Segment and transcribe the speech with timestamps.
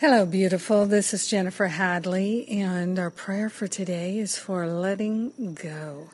[0.00, 0.86] Hello, beautiful.
[0.86, 6.10] This is Jennifer Hadley, and our prayer for today is for letting go.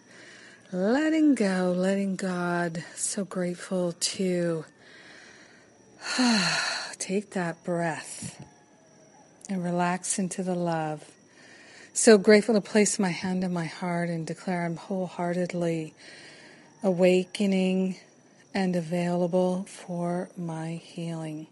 [0.71, 2.85] Letting go, letting God.
[2.95, 4.67] So grateful to
[6.99, 8.45] take that breath
[9.49, 11.11] and relax into the love.
[11.95, 15.95] So grateful to place my hand on my heart and declare I'm wholeheartedly
[16.83, 17.97] awakening
[18.53, 21.47] and available for my healing.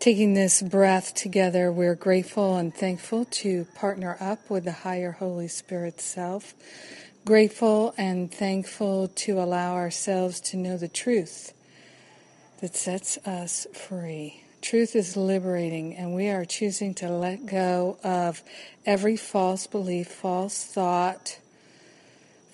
[0.00, 5.46] Taking this breath together, we're grateful and thankful to partner up with the higher Holy
[5.46, 6.54] Spirit self.
[7.26, 11.52] Grateful and thankful to allow ourselves to know the truth
[12.62, 14.42] that sets us free.
[14.62, 18.42] Truth is liberating, and we are choosing to let go of
[18.86, 21.39] every false belief, false thought,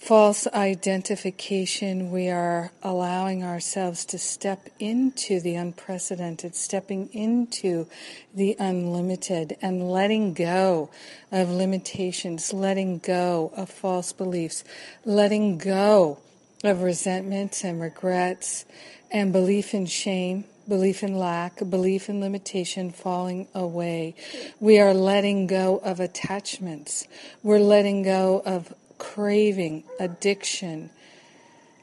[0.06, 7.88] false identification, we are allowing ourselves to step into the unprecedented, stepping into
[8.32, 10.88] the unlimited, and letting go
[11.32, 14.63] of limitations, letting go of false beliefs,
[15.04, 16.20] letting go
[16.63, 18.65] of resentments and regrets
[19.10, 20.45] and belief in shame.
[20.68, 24.16] Belief in lack, belief in limitation falling away.
[24.59, 27.07] We are letting go of attachments.
[27.45, 30.91] We're letting go of craving, addiction,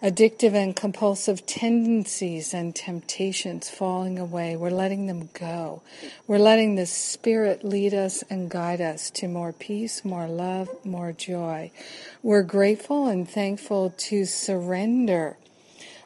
[0.03, 4.55] addictive and compulsive tendencies and temptations falling away.
[4.58, 5.81] We're letting them go.
[6.28, 11.14] We're letting the Spirit lead us and guide us to more peace, more love, more
[11.14, 11.72] joy.
[12.22, 15.38] We're grateful and thankful to surrender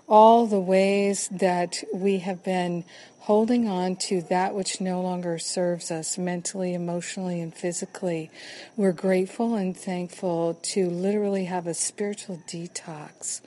[0.07, 2.85] all the ways that we have been
[3.19, 8.31] holding on to that which no longer serves us mentally, emotionally, and physically.
[8.77, 13.41] We're grateful and thankful to literally have a spiritual detox.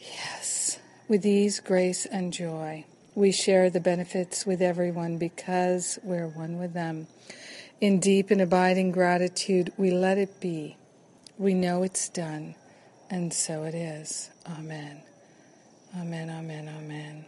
[0.00, 2.86] Yes, with ease, grace, and joy.
[3.14, 7.08] We share the benefits with everyone because we're one with them.
[7.82, 10.78] In deep and abiding gratitude, we let it be.
[11.36, 12.54] We know it's done,
[13.10, 14.30] and so it is.
[14.46, 15.02] Amen.
[15.96, 17.24] Amen, amen, amen.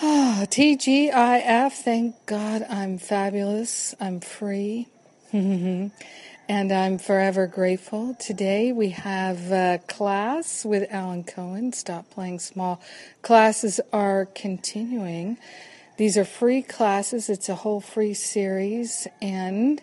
[0.00, 3.94] Ah, TGIF, thank God I'm fabulous.
[4.00, 4.86] I'm free.
[5.32, 5.92] and
[6.48, 8.14] I'm forever grateful.
[8.14, 12.80] Today we have a class with Alan Cohen, Stop Playing Small.
[13.22, 15.36] Classes are continuing.
[15.96, 17.28] These are free classes.
[17.28, 19.08] It's a whole free series.
[19.20, 19.80] And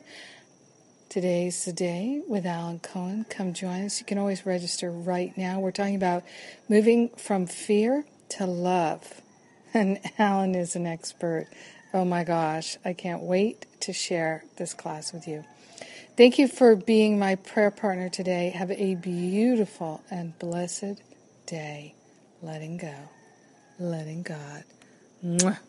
[1.11, 3.25] today's the day with Alan Cohen.
[3.29, 3.99] Come join us.
[3.99, 5.59] You can always register right now.
[5.59, 6.23] We're talking about
[6.69, 9.21] moving from fear to love.
[9.73, 11.47] And Alan is an expert.
[11.93, 15.45] Oh my gosh, I can't wait to share this class with you.
[16.17, 18.49] Thank you for being my prayer partner today.
[18.49, 21.01] Have a beautiful and blessed
[21.45, 21.95] day.
[22.41, 22.95] Letting go,
[23.79, 24.65] letting God.
[25.23, 25.59] Mwah.